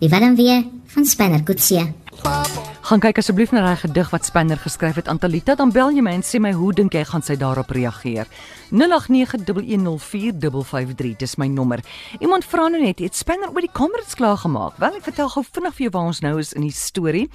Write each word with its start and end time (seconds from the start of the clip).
Die 0.00 0.08
Willem 0.10 0.34
weer 0.34 0.64
van 0.86 1.04
Spanner 1.06 1.42
Kutsie. 1.46 1.94
Gaan 2.84 3.00
kyk 3.00 3.18
asseblief 3.22 3.54
na 3.54 3.62
daai 3.62 3.78
gedig 3.78 4.10
wat 4.10 4.26
Spanner 4.26 4.58
geskryf 4.58 4.98
het 4.98 5.06
aan 5.08 5.18
Talita, 5.22 5.54
dan 5.54 5.70
bel 5.70 5.94
jy 5.94 6.02
my 6.02 6.10
en 6.18 6.26
sê 6.26 6.42
my 6.42 6.50
hoe 6.58 6.74
dink 6.74 6.98
jy 6.98 7.06
gaan 7.06 7.22
sy 7.22 7.38
daarop 7.38 7.70
reageer? 7.70 8.26
0891104553, 8.74 11.14
dis 11.22 11.38
my 11.38 11.46
nommer. 11.46 11.78
Iemand 12.18 12.42
vra 12.50 12.66
nou 12.66 12.82
net, 12.82 12.98
het 12.98 13.14
Spanner 13.14 13.54
oor 13.54 13.62
die 13.62 13.76
Comrades 13.78 14.18
klaar 14.18 14.42
gemaak? 14.42 14.74
Wel, 14.82 14.98
ek 14.98 15.06
vertel 15.06 15.30
gou 15.36 15.46
vinnig 15.46 15.70
vir 15.78 15.86
jou 15.86 15.94
waar 15.94 16.10
ons 16.10 16.18
nou 16.26 16.34
is 16.42 16.50
in 16.58 16.66
die 16.66 16.74
storie. 16.74 17.30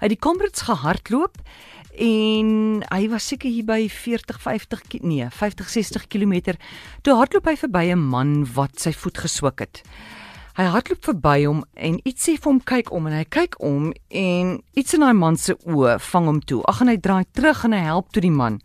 Hy 0.00 0.04
het 0.08 0.14
die 0.18 0.24
Comrades 0.26 0.66
gehardloop 0.66 1.38
en 2.00 2.80
hy 2.88 3.02
was 3.12 3.26
seker 3.28 3.50
hier 3.52 3.66
by 3.68 3.82
40 3.92 4.38
50 4.40 4.82
ki- 4.88 5.00
nee 5.04 5.26
50 5.30 5.68
60 5.68 6.06
km 6.08 6.56
toe 7.04 7.14
hardloop 7.18 7.44
hy 7.50 7.56
verby 7.60 7.84
'n 7.92 7.98
man 8.00 8.46
wat 8.54 8.80
sy 8.80 8.92
voet 8.92 9.18
geswik 9.18 9.60
het. 9.60 9.82
Hy 10.56 10.64
hardloop 10.64 11.04
verby 11.04 11.44
hom 11.46 11.64
en 11.76 12.00
iets 12.04 12.24
sê 12.28 12.34
vir 12.36 12.50
hom 12.52 12.60
kyk 12.60 12.90
om 12.92 13.06
en 13.06 13.12
hy 13.12 13.24
kyk 13.24 13.54
om 13.60 13.92
en 14.10 14.62
iets 14.76 14.94
in 14.94 15.00
daai 15.00 15.12
man 15.14 15.36
se 15.36 15.54
oë 15.54 15.98
vang 16.00 16.26
hom 16.26 16.40
toe. 16.40 16.62
Ag 16.66 16.80
en 16.80 16.88
hy 16.88 16.96
draai 16.96 17.24
terug 17.32 17.64
en 17.64 17.72
hy 17.72 17.84
help 17.84 18.10
toe 18.12 18.20
die 18.22 18.30
man. 18.34 18.60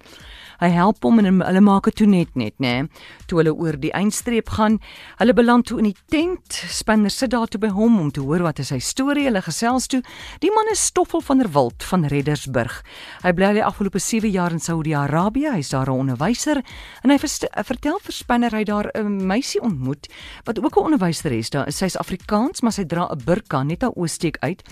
Hy 0.60 0.70
help 0.70 1.04
hom 1.04 1.20
en 1.20 1.42
hulle 1.42 1.62
maak 1.62 1.90
dit 1.90 1.96
toe 1.96 2.08
net 2.08 2.36
net, 2.36 2.56
nê. 2.60 2.88
Toe 3.28 3.42
hulle 3.42 3.54
oor 3.54 3.78
die 3.80 3.92
eindstreep 3.96 4.50
gaan, 4.58 4.80
hulle 5.20 5.34
beland 5.34 5.68
toe 5.70 5.80
in 5.82 5.90
die 5.90 5.98
tent. 6.12 6.60
Spanner 6.72 7.12
sit 7.14 7.32
daar 7.32 7.48
toe 7.48 7.60
by 7.60 7.72
hom 7.76 8.00
om 8.00 8.12
te 8.12 8.22
hoor 8.22 8.46
wat 8.46 8.60
is 8.60 8.72
sy 8.74 8.80
storie. 8.80 9.28
Hulle 9.28 9.42
gesels 9.42 9.88
toe. 9.92 10.02
Die 10.44 10.52
man 10.54 10.72
is 10.72 10.84
Stoffel 10.86 11.22
van 11.22 11.42
der 11.44 11.52
Walt 11.52 11.84
van 11.84 12.06
Reddersburg. 12.06 12.82
Hy 13.24 13.34
bly 13.36 13.52
al 13.52 13.60
die 13.60 13.66
afgelope 13.66 14.00
7 14.00 14.32
jaar 14.32 14.52
in 14.56 14.64
Saudi-Arabië. 14.64 15.56
Hy's 15.56 15.70
daar 15.70 15.90
'n 15.90 16.00
onderwyser 16.00 16.64
en 17.04 17.10
hy 17.10 17.18
vertel 17.18 18.00
vir 18.00 18.14
Spanner 18.14 18.52
hy 18.52 18.64
daar 18.64 18.92
'n 18.94 19.26
meisie 19.28 19.62
ontmoet 19.62 20.08
wat 20.46 20.60
ook 20.60 20.78
'n 20.78 20.86
onderwyseres 20.92 21.50
daar 21.50 21.68
is. 21.68 21.78
Sy's 21.78 21.96
Afrikaans, 21.96 22.62
maar 22.62 22.72
sy 22.72 22.86
dra 22.86 23.08
'n 23.12 23.22
burka 23.26 23.64
net 23.64 23.82
haar 23.82 23.96
oë 23.96 24.10
steek 24.10 24.38
uit. 24.40 24.64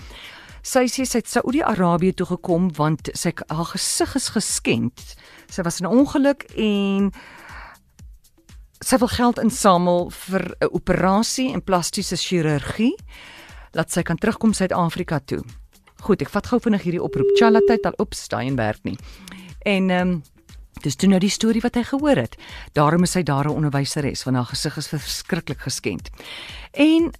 Sy 0.64 0.86
sê 0.88 1.04
sy 1.04 1.20
het 1.20 1.28
Saudi-Arabië 1.28 2.14
toe 2.16 2.26
gekom 2.26 2.70
want 2.78 3.10
sy 3.12 3.34
haar 3.52 3.70
gesig 3.74 4.14
is 4.16 4.30
geskend. 4.32 5.02
Sy 5.52 5.62
was 5.62 5.80
in 5.80 5.86
'n 5.86 5.92
ongeluk 5.92 6.46
en 6.56 7.12
sy 8.80 8.96
wil 8.96 9.08
geld 9.08 9.38
insamel 9.38 10.10
vir 10.10 10.56
'n 10.60 10.72
operasie 10.72 11.52
en 11.52 11.62
plastiese 11.62 12.16
chirurgie 12.16 12.96
laat 13.72 13.92
sy 13.92 14.02
kan 14.02 14.16
terugkom 14.16 14.52
Suid-Afrika 14.52 15.18
toe. 15.18 15.42
Goed, 16.00 16.22
ek 16.22 16.30
vat 16.30 16.46
gou 16.46 16.60
vinnig 16.60 16.82
hierdie 16.82 17.02
oproep. 17.02 17.36
Chalatyd 17.36 17.86
al 17.86 17.96
op 17.96 18.14
Steenberg 18.14 18.82
nie. 18.84 18.96
En 19.64 19.90
ehm 19.90 20.08
um, 20.08 20.22
dis 20.82 20.96
toe 20.96 21.08
nou 21.08 21.20
die 21.20 21.30
storie 21.30 21.62
wat 21.64 21.74
hy 21.74 21.82
gehoor 21.82 22.16
het. 22.16 22.36
Daarom 22.72 23.02
is 23.02 23.14
hy 23.14 23.22
daar 23.22 23.44
'n 23.44 23.56
onderwyseres 23.56 24.24
want 24.24 24.36
haar 24.36 24.46
gesig 24.52 24.76
is 24.76 24.88
verskriklik 24.88 25.60
geskend. 25.60 26.10
En 26.72 27.12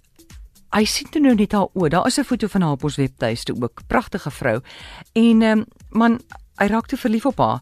hy 0.75 0.83
sien 0.85 1.07
toe 1.11 1.21
nou 1.23 1.35
net 1.37 1.53
haar 1.55 1.69
oë. 1.73 1.89
Daar 1.89 2.07
is 2.07 2.19
'n 2.19 2.23
foto 2.23 2.47
van 2.47 2.61
haar 2.61 2.71
op 2.71 2.83
ons 2.83 2.95
webtuiste 2.95 3.55
ook. 3.61 3.87
Pragtige 3.87 4.31
vrou. 4.31 4.61
En 5.13 5.41
ehm 5.41 5.59
um, 5.59 5.65
man, 5.89 6.19
hy 6.57 6.67
raak 6.67 6.87
toe 6.87 6.97
verlief 6.97 7.25
op 7.25 7.37
haar. 7.37 7.61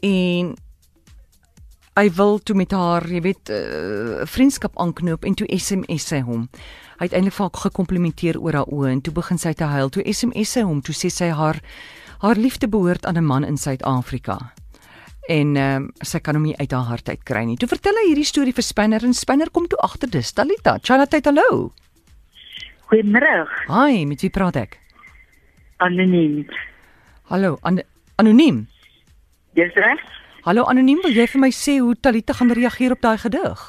En 0.00 0.54
hy 1.94 2.10
wil 2.16 2.38
toe 2.38 2.56
met 2.56 2.70
haar, 2.70 3.08
jy 3.08 3.20
weet, 3.20 3.48
'n 3.48 3.52
uh, 3.52 4.26
vriendskap 4.26 4.78
aanknoop 4.78 5.24
en 5.24 5.34
toe 5.34 5.46
SMS 5.58 6.06
sy 6.06 6.20
hom. 6.20 6.48
Hy 6.98 7.04
het 7.04 7.12
eintlik 7.12 7.34
vir 7.34 7.44
haar 7.44 7.60
gekomplimenteer 7.60 8.40
oor 8.40 8.52
haar 8.52 8.70
oë 8.72 8.90
en 8.90 9.00
toe 9.00 9.12
begin 9.12 9.38
sy 9.38 9.52
te 9.52 9.64
huil. 9.64 9.88
Toe 9.88 10.12
SMS 10.12 10.52
sy 10.52 10.60
hom, 10.60 10.80
toe 10.80 10.94
sê 10.94 11.10
sy 11.10 11.28
haar 11.28 11.60
haar 12.18 12.36
liefde 12.36 12.68
behoort 12.68 13.06
aan 13.06 13.18
'n 13.18 13.24
man 13.24 13.44
in 13.44 13.56
Suid-Afrika. 13.56 14.52
En 15.28 15.56
um, 15.56 15.90
sy 16.00 16.18
kan 16.18 16.34
hom 16.34 16.42
nie 16.42 16.56
uit 16.56 16.70
haar 16.70 16.84
hart 16.84 17.08
uit 17.08 17.22
kry 17.22 17.44
nie. 17.44 17.56
Toe 17.56 17.68
vertel 17.68 17.94
hy 17.94 18.06
hierdie 18.08 18.24
storie 18.24 18.52
vir 18.52 18.62
Spanner 18.62 19.04
en 19.04 19.14
Spanner 19.14 19.50
kom 19.50 19.66
toe 19.66 19.78
agter 19.78 20.10
dis 20.10 20.32
Talita. 20.32 20.78
Chalatay 20.82 21.20
hallo. 21.24 21.72
Goeiemôre, 22.92 23.46
Hi, 23.72 24.04
met 24.04 24.20
wie 24.20 24.28
praat 24.30 24.56
ek? 24.60 24.74
anoniem. 25.80 26.44
Hallo, 27.30 27.56
an 27.64 27.80
anoniem. 28.20 28.66
Dis 29.56 29.72
reg? 29.74 30.02
Hallo 30.44 30.66
anoniem, 30.68 31.00
wil 31.02 31.16
jy 31.16 31.24
vir 31.32 31.40
my 31.40 31.48
sê 31.56 31.78
hoe 31.80 31.94
Talita 31.96 32.36
gaan 32.36 32.52
reageer 32.52 32.92
op 32.92 33.00
daai 33.00 33.16
gedig? 33.18 33.62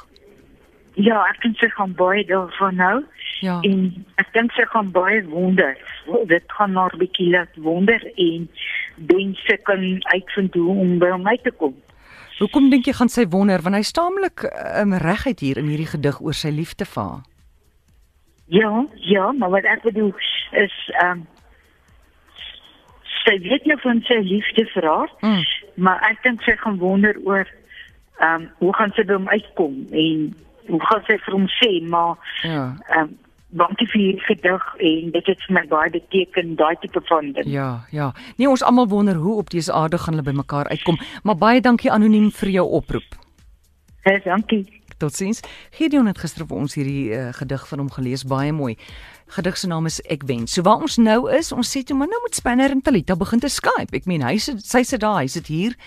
Ja, 1.00 1.24
ek 1.32 1.40
dink 1.42 1.58
sy 1.64 1.72
gaan 1.72 1.96
baie 1.98 2.26
daarvan 2.30 2.78
hou 2.84 3.00
Ja. 3.42 3.62
en 3.64 4.06
ek 4.20 4.28
dink 4.36 4.52
sy 4.60 4.68
gaan 4.76 4.92
baie 4.92 5.24
wonder. 5.32 5.74
Dit 6.28 6.44
gaan 6.60 6.76
haar 6.76 6.94
bietjie 7.00 7.32
laat 7.32 7.56
wonder 7.56 8.04
en 8.18 8.50
mense 9.08 9.58
kan 9.64 10.04
uitvind 10.14 10.54
hoe 10.54 10.76
om 10.84 11.00
by 11.00 11.16
uit 11.32 11.44
te 11.44 11.52
kom. 11.52 11.74
Hoekom 12.40 12.70
dink 12.70 12.86
jy 12.86 12.94
gaan 12.94 13.10
sy 13.10 13.26
wonder 13.26 13.62
want 13.64 13.76
hy 13.76 13.82
staamlik 13.88 14.44
um, 14.78 14.94
reguit 14.94 15.40
hier 15.40 15.58
in 15.58 15.72
hierdie 15.72 15.88
gedig 15.96 16.20
oor 16.22 16.34
sy 16.34 16.50
liefde 16.52 16.86
vir 16.86 17.04
haar? 17.04 17.24
Ja, 18.54 18.72
ja, 19.10 19.32
maar 19.32 19.50
wat 19.50 19.66
ek 19.66 19.82
bedoel 19.88 20.14
is 20.64 20.76
ehm 21.02 21.12
um, 21.24 21.28
sy 23.24 23.38
weet 23.40 23.66
nie 23.70 23.78
van 23.84 24.02
sy 24.08 24.18
liefde 24.22 24.66
vir 24.74 24.86
haar, 24.90 25.10
Mm. 25.24 25.44
maar 25.76 26.02
ek 26.12 26.24
dink 26.24 26.42
sy 26.44 26.56
gaan 26.60 26.78
wonder 26.82 27.16
oor 27.26 27.48
ehm 28.20 28.42
um, 28.44 28.50
hoe 28.60 28.74
gaan 28.78 28.92
sy 28.96 29.04
by 29.10 29.14
hom 29.18 29.28
uitkom 29.32 29.76
en 29.92 30.36
hoe 30.70 30.80
gaan 30.86 31.04
sy 31.08 31.18
vir 31.26 31.34
hom 31.34 31.48
sê 31.60 31.72
maar 31.88 32.16
Ja. 32.44 32.76
ehm 32.90 33.00
um, 33.08 33.18
dankie 33.54 33.86
vir 33.88 34.02
hierdie 34.02 34.26
gedig 34.28 34.64
en 34.82 35.12
dit 35.14 35.26
het 35.30 35.42
vir 35.48 35.54
my 35.54 35.62
baie 35.70 35.90
beteken 35.94 36.56
daai 36.58 36.76
tipe 36.82 37.02
van 37.06 37.32
ding. 37.34 37.46
Ja, 37.46 37.86
ja. 37.92 38.12
Nee, 38.38 38.50
ons 38.50 38.64
almal 38.64 38.88
wonder 38.90 39.16
hoe 39.16 39.38
op 39.38 39.50
dese 39.50 39.74
aarde 39.74 39.98
gaan 39.98 40.14
hulle 40.18 40.26
bymekaar 40.26 40.68
uitkom, 40.74 40.98
maar 41.24 41.38
baie 41.38 41.62
dankie 41.62 41.92
anoniem 41.92 42.32
vir 42.32 42.50
jou 42.50 42.66
oproep. 42.70 43.14
Ja, 44.06 44.18
dankie. 44.26 44.66
Totsiens. 44.98 45.42
Gideon 45.72 46.08
het 46.08 46.22
gister 46.22 46.46
vir 46.48 46.58
ons 46.58 46.76
hierdie 46.78 47.14
uh, 47.14 47.30
gedig 47.34 47.68
van 47.68 47.84
hom 47.84 47.92
gelees, 47.94 48.26
baie 48.28 48.54
mooi. 48.54 48.76
Gedig 49.34 49.58
se 49.58 49.68
naam 49.68 49.86
is 49.90 50.02
Ek 50.12 50.26
wen. 50.30 50.48
So 50.48 50.62
waar 50.62 50.82
ons 50.82 50.98
nou 50.98 51.30
is, 51.32 51.52
ons 51.52 51.70
sê 51.70 51.84
toe 51.84 51.98
maar 51.98 52.12
nou 52.12 52.20
moet 52.26 52.36
Spanner 52.36 52.72
en 52.72 52.82
Talita 52.82 53.16
begin 53.16 53.40
te 53.40 53.50
Skype. 53.50 53.96
Ek 53.96 54.06
meen 54.10 54.22
hy 54.22 54.38
sit 54.38 54.64
sy 54.66 54.84
sit 54.84 55.02
daar, 55.02 55.22
hy 55.22 55.28
sit 55.28 55.48
hier. 55.48 55.78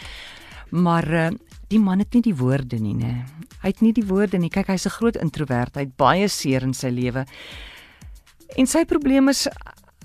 Maar 0.71 1.13
uh, 1.15 1.31
die 1.71 1.81
man 1.83 2.03
het 2.03 2.15
nie 2.15 2.25
die 2.27 2.37
woorde 2.37 2.79
nie, 2.83 2.95
nê. 2.95 3.15
Hy 3.63 3.73
het 3.73 3.83
nie 3.83 3.93
die 3.95 4.07
woorde 4.07 4.39
nie. 4.39 4.51
Kyk, 4.51 4.71
hy's 4.75 4.87
'n 4.87 4.97
groot 4.99 5.17
introwert. 5.17 5.75
Hy 5.75 5.87
het 5.87 5.97
baie 5.97 6.29
seer 6.29 6.63
in 6.63 6.75
sy 6.75 6.91
lewe. 6.91 7.27
En 8.57 8.67
sy 8.67 8.85
probleem 8.85 9.29
is 9.29 9.47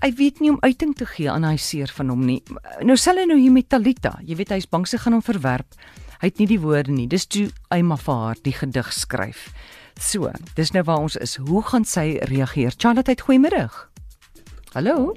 hy 0.01 0.09
weet 0.17 0.39
nie 0.41 0.49
om 0.49 0.57
uiting 0.61 0.95
te 0.97 1.05
gee 1.05 1.29
aan 1.29 1.45
hy 1.45 1.57
seer 1.61 1.91
van 1.93 2.09
hom 2.09 2.25
nie. 2.25 2.41
Nou 2.81 2.97
sal 2.97 3.21
hy 3.21 3.27
nou 3.29 3.37
hier 3.37 3.53
met 3.53 3.69
Talita. 3.69 4.17
Jy 4.25 4.35
weet 4.35 4.49
hy's 4.55 4.69
bang 4.69 4.87
sy 4.87 4.97
gaan 4.97 5.13
hom 5.13 5.21
verwerp. 5.21 5.77
Hy 6.21 6.27
het 6.29 6.37
nie 6.37 6.47
die 6.47 6.59
woorde 6.61 6.91
nie. 6.93 7.07
Dis 7.09 7.25
toe 7.25 7.47
hy 7.73 7.81
maar 7.81 7.97
vir 7.97 8.13
haar 8.25 8.35
die 8.45 8.53
gedig 8.53 8.91
skryf. 8.93 9.47
So, 9.99 10.29
dis 10.55 10.71
nou 10.73 10.83
waar 10.87 11.01
ons 11.01 11.15
is. 11.17 11.35
Hoe 11.41 11.63
gaan 11.63 11.83
sy 11.85 12.19
reageer? 12.29 12.73
Charlotte, 12.77 13.15
goeiemôre. 13.25 13.67
Hallo? 14.73 15.15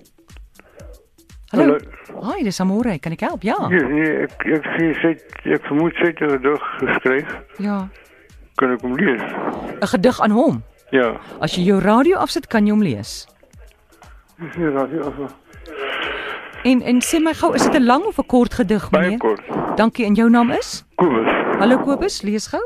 Hallo. 1.52 1.76
Hi, 2.24 2.42
dis 2.42 2.58
Amore. 2.60 2.96
Kan 2.98 3.12
ek 3.14 3.20
help? 3.20 3.44
Ja. 3.46 3.54
Ja, 3.70 3.84
nee, 3.88 4.24
ek 4.24 4.32
ek 4.56 4.64
sê 4.74 4.88
sy 5.00 5.12
het- 5.12 5.44
ek 5.44 5.66
vermoed 5.68 5.94
sy 6.00 6.06
het 6.10 6.20
'n 6.20 6.30
gedig 6.38 6.62
geskryf. 6.80 7.28
Ja. 7.58 7.88
Kan 8.56 8.72
ek 8.72 8.80
hom 8.82 8.96
lees? 8.96 9.22
'n 9.82 9.86
Gedig 9.86 10.20
aan 10.20 10.30
hom. 10.30 10.62
Ja. 10.90 11.20
As 11.40 11.54
jy 11.56 11.62
jou 11.64 11.78
radio 11.80 12.16
afsit, 12.18 12.46
kan 12.48 12.64
jy 12.66 12.70
hom 12.72 12.82
lees. 12.82 13.26
Dis 14.40 14.56
nie 14.56 14.66
raak 14.70 14.90
nie 14.90 15.00
af. 15.00 15.14
En 16.64 16.80
en 16.82 17.00
sê 17.04 17.18
my 17.20 17.34
gou, 17.36 17.52
is 17.54 17.62
dit 17.62 17.74
'n 17.80 17.84
lang 17.84 18.04
of 18.04 18.18
'n 18.18 18.26
kort 18.26 18.54
gedig, 18.54 18.90
Baie 18.90 19.02
meneer? 19.04 19.18
kort. 19.18 19.42
Dankie. 19.76 20.04
En 20.06 20.14
jou 20.14 20.30
naam 20.30 20.50
is? 20.50 20.84
Kobus. 20.94 21.28
Hallo 21.58 21.78
Kobus, 21.78 22.22
lees 22.22 22.46
gou. 22.46 22.62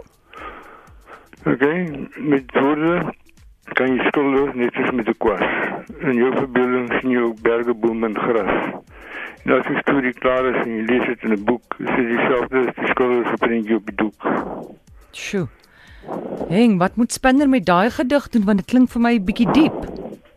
Okay, 1.44 2.08
met 2.16 2.44
woorde 2.52 3.12
kan 3.74 3.96
jy 3.96 4.04
skilder 4.08 4.54
net 4.56 4.72
soos 4.74 4.90
met 4.90 5.08
'n 5.08 5.14
kwas. 5.18 5.42
In 6.00 6.14
jou 6.14 6.32
verbeelding 6.36 7.00
sien 7.00 7.10
jy 7.10 7.20
ook 7.20 7.40
berge, 7.42 7.74
bome 7.74 8.06
en 8.06 8.16
gras. 8.18 8.72
En 9.44 9.52
as 9.58 9.66
die 9.66 9.78
storie 9.78 10.12
klaar 10.12 10.44
is 10.44 10.64
en 10.66 10.76
jy 10.76 10.84
lees 10.84 11.06
dit 11.06 11.22
in 11.22 11.32
'n 11.32 11.44
boek, 11.44 11.76
is 11.78 11.86
dit 11.96 12.06
dieselfde 12.06 12.58
as 12.68 12.74
die 12.74 12.86
skilder 12.86 13.24
se 13.26 13.36
prentjie 13.36 13.74
op 13.76 13.86
die 13.86 13.94
doek. 13.94 14.22
Sjoe. 15.12 15.48
Heng, 16.48 16.78
wat 16.78 16.96
moet 16.96 17.12
Spinner 17.12 17.48
met 17.48 17.66
daai 17.66 17.90
gedig 17.90 18.28
doen 18.28 18.44
want 18.44 18.58
dit 18.58 18.66
klink 18.66 18.88
vir 18.90 19.00
my 19.00 19.20
bietjie 19.20 19.52
diep. 19.52 19.74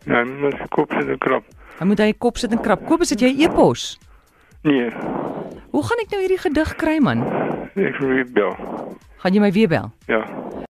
Ja, 0.06 0.24
mens 0.24 0.54
kop 0.68 0.92
sit 0.92 1.08
'n 1.08 1.18
krap. 1.18 1.44
Hy 1.78 1.84
moet 1.88 1.98
hy 1.98 2.12
kop 2.18 2.38
sit 2.38 2.52
en 2.52 2.60
krap. 2.62 2.84
Kobus, 2.86 3.10
het 3.10 3.20
jy 3.20 3.32
e-pos? 3.46 3.98
Nee, 4.62 4.90
Hoe 5.72 5.82
gaan 5.82 5.98
ek 6.04 6.10
nou 6.12 6.20
hierdie 6.20 6.38
gedig 6.38 6.74
kry 6.76 6.98
man? 7.00 7.22
ek 7.74 7.96
wil 7.98 8.08
weer 8.12 8.26
bel. 8.32 8.52
Gaan 9.22 9.32
jy 9.34 9.40
my 9.40 9.48
weer 9.52 9.68
bel? 9.72 9.88
Ja. 10.06 10.20